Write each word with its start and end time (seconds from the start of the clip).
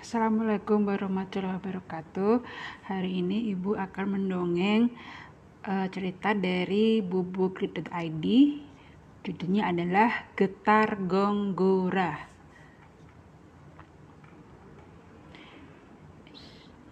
Assalamualaikum 0.00 0.88
warahmatullahi 0.88 1.60
wabarakatuh. 1.60 2.40
Hari 2.88 3.20
ini 3.20 3.52
Ibu 3.52 3.76
akan 3.76 4.16
mendongeng 4.16 4.88
uh, 5.60 5.84
cerita 5.92 6.32
dari 6.32 7.04
bubukrit.id. 7.04 8.24
Judulnya 9.20 9.68
adalah 9.68 10.32
Getar 10.32 10.96
Gonggora. 11.04 12.16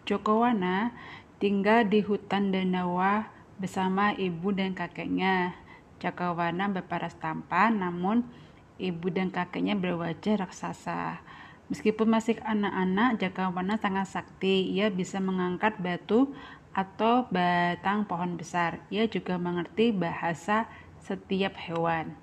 Jokowana 0.04 0.92
tinggal 1.40 1.88
di 1.88 2.04
hutan 2.04 2.52
Danawa 2.52 3.32
bersama 3.56 4.12
ibu 4.20 4.52
dan 4.52 4.76
kakeknya. 4.76 5.56
Jokowana 5.96 6.68
berparas 6.68 7.16
tampan, 7.16 7.80
namun 7.80 8.20
ibu 8.76 9.08
dan 9.08 9.32
kakeknya 9.32 9.80
berwajah 9.80 10.44
raksasa. 10.44 11.24
Meskipun 11.66 12.06
masih 12.06 12.38
anak-anak, 12.46 13.18
Jakawana 13.18 13.74
sangat 13.74 14.06
sakti. 14.06 14.70
Ia 14.70 14.86
bisa 14.86 15.18
mengangkat 15.18 15.74
batu 15.82 16.30
atau 16.70 17.26
batang 17.26 18.06
pohon 18.06 18.38
besar. 18.38 18.78
Ia 18.86 19.10
juga 19.10 19.34
mengerti 19.34 19.90
bahasa 19.90 20.70
setiap 21.02 21.58
hewan. 21.58 22.14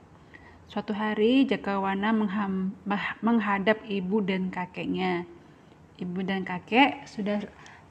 Suatu 0.72 0.96
hari, 0.96 1.44
Jakawana 1.44 2.16
menghadap 3.20 3.84
ibu 3.84 4.24
dan 4.24 4.48
kakeknya. 4.48 5.28
Ibu 6.00 6.24
dan 6.24 6.48
kakek, 6.48 7.04
sudah 7.04 7.44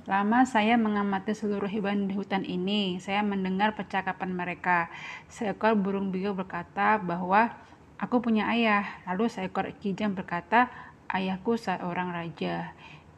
lama 0.08 0.42
saya 0.48 0.74
mengamati 0.80 1.36
seluruh 1.36 1.69
hewan 1.69 2.08
di 2.08 2.16
hutan 2.16 2.48
ini. 2.48 2.96
Saya 2.96 3.20
mendengar 3.20 3.77
percakapan 3.77 4.32
mereka. 4.32 4.88
Seekor 5.28 5.77
burung 5.77 6.08
biru 6.08 6.32
berkata 6.32 6.96
bahwa 6.96 7.52
aku 8.00 8.24
punya 8.24 8.48
ayah. 8.50 8.88
Lalu 9.06 9.28
seekor 9.28 9.69
kijang 9.78 10.16
berkata, 10.16 10.72
ayahku 11.12 11.60
seorang 11.60 12.10
raja. 12.10 12.72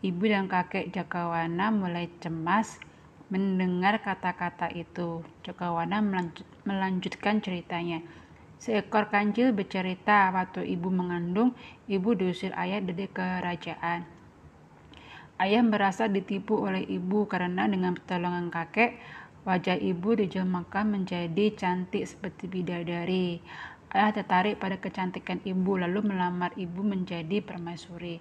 Ibu 0.05 0.29
dan 0.29 0.51
kakek 0.51 0.93
Jakawana 0.93 1.73
mulai 1.73 2.13
cemas 2.21 2.77
mendengar 3.33 4.05
kata-kata 4.05 4.69
itu. 4.75 5.25
Jakawana 5.47 6.05
melanjutkan 6.69 7.41
ceritanya. 7.41 8.05
Seekor 8.61 9.09
kancil 9.09 9.57
bercerita 9.57 10.29
waktu 10.35 10.67
ibu 10.77 10.93
mengandung, 10.93 11.57
ibu 11.89 12.13
diusir 12.13 12.53
ayah 12.57 12.85
dari 12.85 13.09
kerajaan. 13.09 14.05
Ayah 15.41 15.63
merasa 15.67 16.07
ditipu 16.07 16.63
oleh 16.63 16.85
ibu 16.87 17.27
karena 17.27 17.67
dengan 17.67 17.99
pertolongan 17.99 18.49
kakek, 18.55 18.97
wajah 19.45 19.77
ibu 19.77 20.17
dijelmakan 20.17 21.01
menjadi 21.01 21.53
cantik 21.53 22.07
seperti 22.07 22.47
bidadari. 22.47 23.43
Ayah 23.95 24.11
tertarik 24.11 24.59
pada 24.59 24.75
kecantikan 24.75 25.39
ibu 25.47 25.79
lalu 25.79 26.03
melamar 26.03 26.51
ibu 26.59 26.83
menjadi 26.83 27.39
permaisuri. 27.39 28.19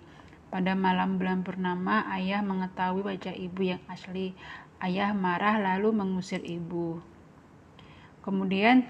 Pada 0.54 0.78
malam 0.78 1.18
bulan 1.18 1.42
purnama, 1.42 2.06
ayah 2.14 2.46
mengetahui 2.46 3.02
wajah 3.02 3.34
ibu 3.34 3.74
yang 3.74 3.82
asli. 3.90 4.38
Ayah 4.78 5.18
marah 5.18 5.58
lalu 5.58 5.90
mengusir 5.90 6.46
ibu. 6.46 7.02
Kemudian, 8.22 8.86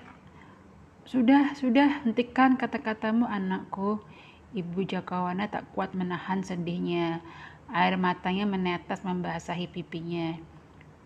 sudah, 1.08 1.56
sudah, 1.56 2.04
hentikan 2.04 2.60
kata-katamu 2.60 3.32
anakku. 3.32 4.04
Ibu 4.52 4.84
Jakawana 4.84 5.48
tak 5.48 5.72
kuat 5.72 5.96
menahan 5.96 6.44
sedihnya. 6.44 7.24
Air 7.72 7.96
matanya 7.96 8.44
menetes 8.44 9.08
membasahi 9.08 9.72
pipinya. 9.72 10.36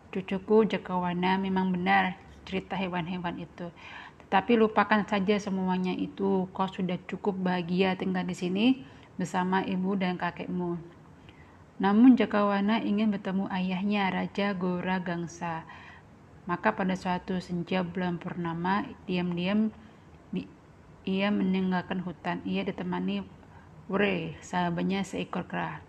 Cucuku 0.09 0.65
Jakawana 0.73 1.37
memang 1.37 1.69
benar 1.69 2.17
cerita 2.49 2.73
hewan-hewan 2.73 3.37
itu. 3.45 3.69
Tapi 4.27 4.59
lupakan 4.59 5.07
saja 5.07 5.39
semuanya 5.39 5.95
itu. 5.95 6.51
Kau 6.51 6.67
sudah 6.67 6.99
cukup 7.07 7.39
bahagia 7.39 7.95
tinggal 7.95 8.27
di 8.27 8.35
sini 8.35 8.65
bersama 9.15 9.63
ibu 9.63 9.95
dan 9.95 10.19
kakekmu. 10.19 10.75
Namun 11.77 12.17
Jakawana 12.17 12.81
ingin 12.81 13.13
bertemu 13.13 13.47
ayahnya, 13.53 14.09
Raja 14.09 14.51
Gora 14.57 14.97
Gangsa. 14.99 15.63
Maka 16.49 16.73
pada 16.73 16.97
suatu 16.97 17.37
senja 17.37 17.85
bulan 17.85 18.17
purnama, 18.17 18.87
diam-diam 19.05 19.69
ia 21.07 21.31
meninggalkan 21.31 22.03
hutan. 22.03 22.43
Ia 22.43 22.67
ditemani 22.67 23.23
Wre, 23.87 24.35
sahabatnya 24.43 25.07
seekor 25.07 25.47
kera. 25.47 25.79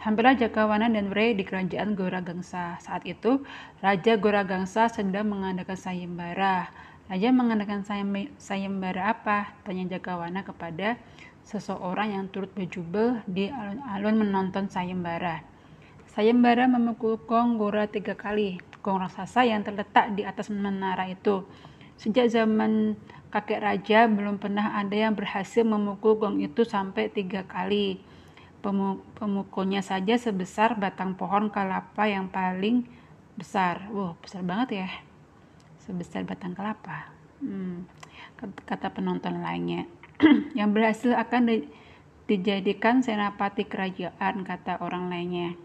Hampirlah 0.00 0.34
Jakawana 0.34 0.88
dan 0.88 1.12
Wre 1.12 1.36
di 1.36 1.44
kerajaan 1.44 1.92
Gora 1.92 2.24
Gangsa. 2.24 2.80
Saat 2.80 3.04
itu, 3.04 3.44
Raja 3.84 4.16
Gora 4.16 4.42
Gangsa 4.48 4.88
sedang 4.88 5.28
mengadakan 5.28 5.76
sayembara. 5.76 6.72
Raja 7.12 7.28
mengadakan 7.28 7.84
sayembara 8.40 9.12
apa? 9.12 9.52
Tanya 9.68 9.84
Jagawana 9.84 10.48
kepada 10.48 10.96
seseorang 11.44 12.16
yang 12.16 12.32
turut 12.32 12.48
berjubel 12.56 13.20
di 13.28 13.52
alun-alun 13.52 14.16
menonton 14.16 14.72
sayembara. 14.72 15.44
Sayembara 16.08 16.64
memukul 16.72 17.20
gong 17.20 17.60
gora 17.60 17.84
tiga 17.84 18.16
kali. 18.16 18.56
Gong 18.80 19.04
raksasa 19.04 19.44
yang 19.44 19.60
terletak 19.60 20.16
di 20.16 20.24
atas 20.24 20.48
menara 20.48 21.04
itu. 21.04 21.44
Sejak 22.00 22.32
zaman 22.32 22.96
kakek 23.28 23.60
raja 23.60 24.08
belum 24.08 24.40
pernah 24.40 24.80
ada 24.80 24.96
yang 24.96 25.12
berhasil 25.12 25.68
memukul 25.68 26.16
gong 26.16 26.40
itu 26.40 26.64
sampai 26.64 27.12
tiga 27.12 27.44
kali. 27.44 28.00
Pemukulnya 29.20 29.84
saja 29.84 30.16
sebesar 30.16 30.80
batang 30.80 31.12
pohon 31.12 31.52
kelapa 31.52 32.08
yang 32.08 32.32
paling 32.32 32.88
besar. 33.36 33.84
Wow, 33.92 34.16
besar 34.24 34.40
banget 34.40 34.80
ya 34.80 35.11
sebesar 35.82 36.22
batang 36.22 36.54
kelapa. 36.54 37.10
Hmm, 37.42 37.90
kata 38.38 38.94
penonton 38.94 39.42
lainnya. 39.42 39.86
yang 40.58 40.70
berhasil 40.70 41.10
akan 41.14 41.50
di, 41.50 41.56
dijadikan 42.30 43.02
senapati 43.02 43.66
kerajaan, 43.66 44.46
kata 44.46 44.78
orang 44.78 45.10
lainnya. 45.10 45.58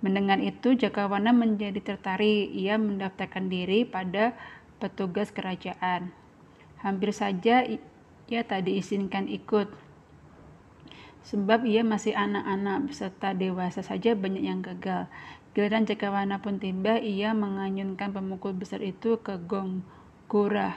Mendengar 0.00 0.40
itu, 0.40 0.78
Jakawana 0.78 1.34
menjadi 1.34 1.76
tertarik. 1.82 2.48
Ia 2.56 2.80
mendaftarkan 2.80 3.52
diri 3.52 3.84
pada 3.84 4.32
petugas 4.80 5.28
kerajaan. 5.28 6.14
Hampir 6.80 7.12
saja 7.12 7.68
ia 8.30 8.40
tak 8.46 8.64
diizinkan 8.64 9.28
ikut. 9.28 9.68
Sebab 11.20 11.68
ia 11.68 11.84
masih 11.84 12.16
anak-anak 12.16 12.88
beserta 12.88 13.36
dewasa 13.36 13.84
saja 13.84 14.16
banyak 14.16 14.40
yang 14.40 14.64
gagal. 14.64 15.04
Giliran 15.60 15.84
Cakawana 15.84 16.40
pun 16.40 16.56
tiba, 16.56 16.96
ia 16.96 17.36
menganyunkan 17.36 18.16
pemukul 18.16 18.56
besar 18.56 18.80
itu 18.80 19.20
ke 19.20 19.36
gong 19.44 19.84
Gora. 20.24 20.72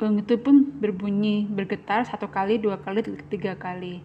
Gong 0.00 0.24
itu 0.24 0.40
pun 0.40 0.72
berbunyi, 0.80 1.44
bergetar 1.44 2.08
satu 2.08 2.32
kali, 2.32 2.56
dua 2.56 2.80
kali, 2.80 3.04
tiga 3.28 3.60
kali. 3.60 4.00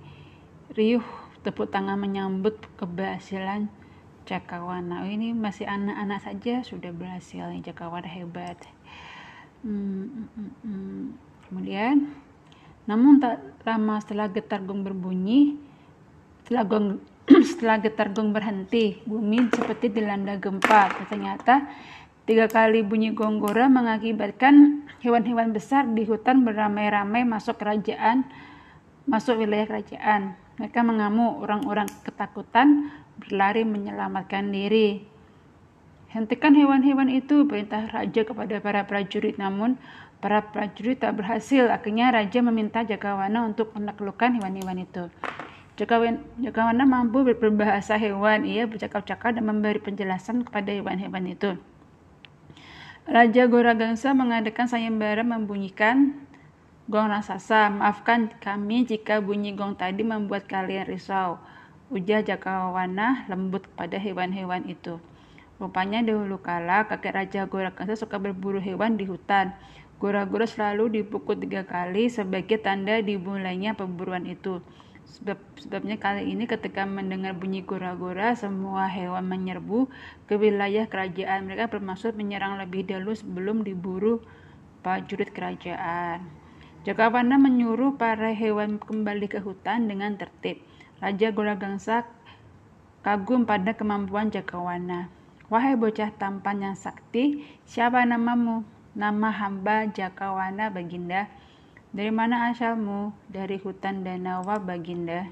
Riuh 0.76 1.08
tepuk 1.48 1.72
tangan 1.72 1.96
menyambut 1.96 2.60
keberhasilan 2.76 3.72
Cakawana. 4.28 5.08
Oh, 5.08 5.08
ini 5.08 5.32
masih 5.32 5.72
anak-anak 5.72 6.20
saja 6.20 6.60
sudah 6.68 6.92
berhasil. 6.92 7.48
Cakawana 7.64 8.12
hebat. 8.12 8.60
Hmm, 9.64 10.12
hmm, 10.12 10.28
hmm, 10.36 10.52
hmm. 10.68 11.04
Kemudian, 11.48 12.12
namun 12.84 13.24
tak 13.24 13.40
lama 13.64 13.96
setelah 14.04 14.28
getar 14.28 14.60
gong 14.68 14.84
berbunyi, 14.84 15.56
setelah 16.44 16.68
gong 16.68 17.00
setelah 17.30 17.78
getar 17.78 18.10
gong 18.10 18.34
berhenti, 18.34 19.00
bumi 19.06 19.50
seperti 19.54 19.94
dilanda 19.94 20.36
gempa. 20.42 20.90
Ternyata 21.08 21.70
tiga 22.26 22.50
kali 22.50 22.82
bunyi 22.82 23.14
gonggora 23.14 23.70
mengakibatkan 23.70 24.86
hewan-hewan 25.06 25.54
besar 25.54 25.86
di 25.86 26.04
hutan 26.06 26.42
beramai-ramai 26.42 27.24
masuk 27.24 27.62
kerajaan, 27.62 28.26
masuk 29.06 29.40
wilayah 29.42 29.70
kerajaan. 29.70 30.36
Mereka 30.60 30.84
mengamuk, 30.84 31.40
orang-orang 31.40 31.88
ketakutan 32.04 32.92
berlari 33.16 33.64
menyelamatkan 33.64 34.52
diri. 34.52 35.08
Hentikan 36.10 36.58
hewan-hewan 36.58 37.08
itu, 37.08 37.46
perintah 37.46 37.86
raja 37.88 38.26
kepada 38.26 38.60
para 38.60 38.84
prajurit. 38.84 39.38
Namun, 39.40 39.78
para 40.20 40.44
prajurit 40.44 41.00
tak 41.00 41.16
berhasil. 41.16 41.70
Akhirnya 41.72 42.12
raja 42.12 42.44
meminta 42.44 42.84
Jagawana 42.84 43.46
untuk 43.48 43.72
menaklukkan 43.78 44.42
hewan-hewan 44.42 44.84
itu. 44.84 45.08
Jakawana 45.80 46.84
mampu 46.84 47.24
berbahasa 47.24 47.96
hewan. 47.96 48.44
Ia 48.44 48.68
bercakap-cakap 48.68 49.40
dan 49.40 49.48
memberi 49.48 49.80
penjelasan 49.80 50.44
kepada 50.44 50.76
hewan-hewan 50.76 51.24
itu. 51.32 51.56
Raja 53.08 53.48
Goragangsa 53.48 54.12
mengadakan 54.12 54.68
sayembara 54.68 55.24
membunyikan 55.24 56.20
gong 56.92 57.08
raksasa. 57.08 57.72
Maafkan 57.72 58.28
kami 58.44 58.84
jika 58.84 59.24
bunyi 59.24 59.56
gong 59.56 59.80
tadi 59.80 60.04
membuat 60.04 60.52
kalian 60.52 60.84
risau. 60.84 61.40
Ujar 61.88 62.28
Jakawana 62.28 63.24
lembut 63.32 63.64
kepada 63.72 63.96
hewan-hewan 63.96 64.68
itu. 64.68 65.00
Rupanya 65.64 66.04
dahulu 66.04 66.44
kala 66.44 66.92
kakek 66.92 67.16
Raja 67.16 67.42
Goragangsa 67.48 67.96
suka 67.96 68.20
berburu 68.20 68.60
hewan 68.60 69.00
di 69.00 69.08
hutan. 69.08 69.56
Gora-gora 69.96 70.44
selalu 70.44 71.00
dipukul 71.00 71.40
tiga 71.40 71.64
kali 71.64 72.12
sebagai 72.12 72.60
tanda 72.60 73.00
dimulainya 73.00 73.80
perburuan 73.80 74.28
itu. 74.28 74.60
Sebab, 75.10 75.42
sebabnya 75.58 75.98
kali 75.98 76.30
ini 76.30 76.46
ketika 76.46 76.86
mendengar 76.86 77.34
bunyi 77.34 77.66
gora-gora, 77.66 78.38
semua 78.38 78.86
hewan 78.86 79.26
menyerbu 79.26 79.90
ke 80.30 80.38
wilayah 80.38 80.86
kerajaan. 80.86 81.50
Mereka 81.50 81.74
bermaksud 81.74 82.14
menyerang 82.14 82.62
lebih 82.62 82.86
dahulu 82.86 83.18
sebelum 83.18 83.66
diburu 83.66 84.22
prajurit 84.86 85.34
kerajaan. 85.34 86.30
Jakawana 86.86 87.36
menyuruh 87.36 88.00
para 88.00 88.32
hewan 88.32 88.80
kembali 88.80 89.28
ke 89.28 89.44
hutan 89.44 89.92
dengan 89.92 90.16
tertib. 90.16 90.64
Raja 91.04 91.32
Goragangsa 91.34 92.08
kagum 93.04 93.44
pada 93.44 93.76
kemampuan 93.76 94.32
Jakawana. 94.32 95.12
Wahai 95.50 95.74
bocah 95.74 96.14
tampan 96.16 96.62
yang 96.62 96.78
sakti, 96.78 97.42
siapa 97.66 98.06
namamu? 98.06 98.62
Nama 98.94 99.30
hamba 99.34 99.90
Jakawana 99.90 100.70
Baginda. 100.70 101.26
Dari 101.90 102.14
mana 102.14 102.54
asalmu? 102.54 103.18
Dari 103.34 103.58
hutan 103.58 104.06
Danawa 104.06 104.62
Baginda. 104.62 105.26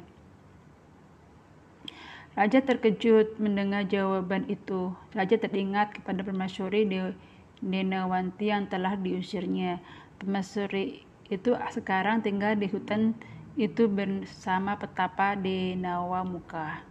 Raja 2.33 2.65
terkejut 2.65 3.37
mendengar 3.37 3.85
jawaban 3.85 4.49
itu. 4.49 4.89
Raja 5.13 5.37
teringat 5.37 6.01
kepada 6.01 6.25
permasyuri 6.25 7.13
Denawanti 7.61 8.49
yang 8.49 8.65
telah 8.65 8.97
diusirnya. 8.97 9.77
Permasyuri 10.17 11.05
itu 11.29 11.53
sekarang 11.53 12.25
tinggal 12.25 12.57
di 12.57 12.65
hutan 12.65 13.13
itu 13.53 13.85
bersama 13.85 14.81
petapa 14.81 15.37
Denawa 15.37 16.25
Muka. 16.25 16.81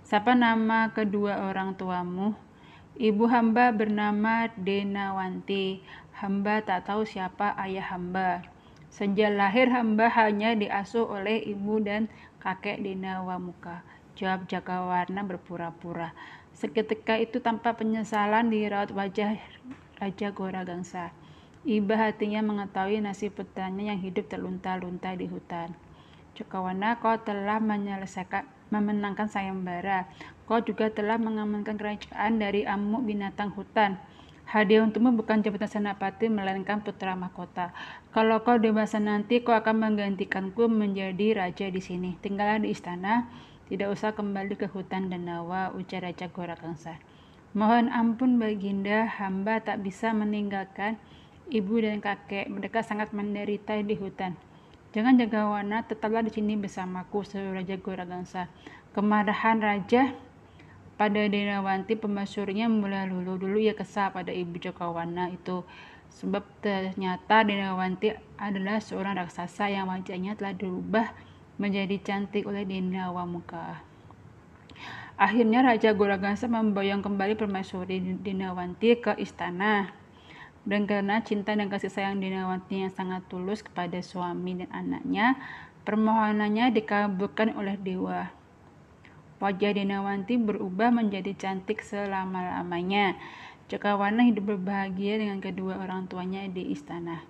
Siapa 0.00 0.32
nama 0.32 0.96
kedua 0.96 1.44
orang 1.52 1.76
tuamu? 1.76 2.32
Ibu 2.96 3.28
hamba 3.28 3.68
bernama 3.68 4.48
Denawanti. 4.56 5.84
Hamba 6.16 6.64
tak 6.64 6.88
tahu 6.88 7.04
siapa 7.04 7.52
ayah 7.60 7.84
hamba. 7.92 8.48
Sejak 8.98 9.30
lahir 9.30 9.70
hamba 9.70 10.10
hanya 10.10 10.58
diasuh 10.58 11.06
oleh 11.06 11.38
ibu 11.46 11.78
dan 11.78 12.10
kakek 12.42 12.82
Denawa 12.82 13.38
Muka. 13.38 13.86
Jawab 14.18 14.50
Jakawarna 14.50 15.22
berpura-pura. 15.22 16.10
Seketika 16.50 17.14
itu 17.14 17.38
tanpa 17.38 17.78
penyesalan 17.78 18.50
di 18.50 18.66
raut 18.66 18.90
wajah 18.90 19.38
Raja 20.02 20.34
Gora 20.34 20.66
Gangsa. 20.66 21.14
Iba 21.62 21.94
hatinya 21.94 22.42
mengetahui 22.42 22.98
nasib 22.98 23.38
putranya 23.38 23.94
yang 23.94 24.02
hidup 24.02 24.26
terlunta-lunta 24.26 25.14
di 25.14 25.30
hutan. 25.30 25.78
Cakawana, 26.34 26.98
kau 26.98 27.14
telah 27.22 27.62
menyelesaikan 27.62 28.50
memenangkan 28.74 29.30
sayembara. 29.30 30.10
Kau 30.50 30.58
juga 30.58 30.90
telah 30.90 31.22
mengamankan 31.22 31.78
kerajaan 31.78 32.42
dari 32.42 32.66
amuk 32.66 33.06
binatang 33.06 33.54
hutan. 33.54 33.94
Hadiah 34.48 34.80
untukmu 34.80 35.12
bukan 35.12 35.44
jabatan 35.44 35.68
senapati, 35.68 36.32
melainkan 36.32 36.80
putra 36.80 37.12
mahkota. 37.12 37.76
Kalau 38.16 38.40
kau 38.48 38.56
dewasa 38.56 38.96
nanti, 38.96 39.44
kau 39.44 39.52
akan 39.52 39.76
menggantikanku 39.76 40.72
menjadi 40.72 41.36
raja 41.36 41.68
di 41.68 41.84
sini. 41.84 42.16
Tinggallah 42.24 42.64
di 42.64 42.72
istana, 42.72 43.28
tidak 43.68 43.92
usah 43.92 44.16
kembali 44.16 44.56
ke 44.56 44.64
hutan 44.72 45.12
dan 45.12 45.28
nawa, 45.28 45.76
ujar 45.76 46.00
Raja 46.00 46.32
Gorakangsa. 46.32 46.96
Mohon 47.52 47.92
ampun 47.92 48.40
baginda, 48.40 49.04
hamba 49.20 49.60
tak 49.60 49.84
bisa 49.84 50.16
meninggalkan 50.16 50.96
ibu 51.52 51.84
dan 51.84 52.00
kakek. 52.00 52.48
Mereka 52.48 52.80
sangat 52.80 53.12
menderita 53.12 53.76
di 53.76 54.00
hutan. 54.00 54.32
Jangan 54.96 55.20
jaga 55.20 55.44
warna, 55.44 55.84
tetaplah 55.84 56.24
di 56.24 56.32
sini 56.32 56.56
bersamaku, 56.56 57.20
seru 57.20 57.52
Raja 57.52 57.76
Goragangsa. 57.76 58.48
Kemarahan 58.96 59.60
Raja 59.60 60.16
pada 60.98 61.30
Denawanti 61.30 61.94
pemasyurnya 61.94 62.66
mulai 62.66 63.06
lulu 63.06 63.38
dulu 63.38 63.56
ia 63.56 63.72
kesal 63.72 64.10
pada 64.10 64.34
ibu 64.34 64.58
Jokawana 64.58 65.30
itu 65.30 65.62
sebab 66.10 66.42
ternyata 66.58 67.46
Denawanti 67.46 68.18
adalah 68.34 68.82
seorang 68.82 69.14
raksasa 69.14 69.70
yang 69.70 69.86
wajahnya 69.86 70.34
telah 70.34 70.58
dirubah 70.58 71.14
menjadi 71.62 72.02
cantik 72.02 72.44
oleh 72.50 72.66
Denawamuka. 72.66 73.78
Akhirnya 75.18 75.66
Raja 75.66 75.90
Goragangsa 75.94 76.46
memboyong 76.46 77.02
kembali 77.02 77.34
permaisuri 77.34 78.18
Denawanti 78.22 78.98
ke 78.98 79.18
istana. 79.18 79.90
Dan 80.68 80.84
karena 80.84 81.24
cinta 81.24 81.56
dan 81.56 81.72
kasih 81.72 81.88
sayang 81.88 82.20
Dinawati 82.20 82.84
yang 82.84 82.92
sangat 82.92 83.24
tulus 83.32 83.64
kepada 83.64 84.04
suami 84.04 84.60
dan 84.60 84.68
anaknya, 84.68 85.40
permohonannya 85.88 86.76
dikabulkan 86.76 87.56
oleh 87.56 87.80
dewa. 87.80 88.28
Wajah 89.38 89.70
Dinawanti 89.74 90.34
berubah 90.34 90.90
menjadi 90.90 91.30
cantik 91.34 91.82
selama-lamanya. 91.82 93.14
Cakawana 93.70 94.26
hidup 94.26 94.56
berbahagia 94.56 95.20
dengan 95.22 95.38
kedua 95.38 95.78
orang 95.78 96.10
tuanya 96.10 96.42
di 96.50 96.74
istana. 96.74 97.22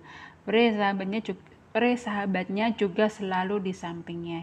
Peri 0.47 0.73
sahabatnya 0.73 1.21
juga, 1.21 1.45
sahabatnya 1.93 2.65
juga 2.73 3.05
selalu 3.13 3.69
di 3.69 3.73
sampingnya. 3.77 4.41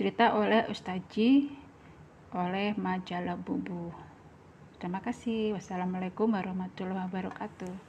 Cerita 0.00 0.32
oleh 0.32 0.64
Ustaji 0.70 1.52
oleh 2.32 2.72
majalah 2.78 3.36
Bubu. 3.36 3.92
Terima 4.78 5.02
kasih. 5.02 5.58
Wassalamualaikum 5.58 6.32
warahmatullahi 6.32 7.10
wabarakatuh. 7.10 7.87